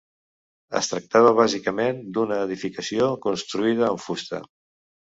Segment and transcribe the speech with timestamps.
[0.79, 4.45] Es tractava bàsicament d'una edificació construïda amb fusta.